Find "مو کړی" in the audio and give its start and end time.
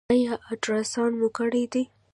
1.19-1.63